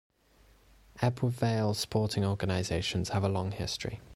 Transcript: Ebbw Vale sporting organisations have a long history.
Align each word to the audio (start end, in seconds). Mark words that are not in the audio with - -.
Ebbw 0.97 1.29
Vale 1.29 1.75
sporting 1.75 2.25
organisations 2.25 3.09
have 3.09 3.23
a 3.23 3.29
long 3.29 3.51
history. 3.51 3.99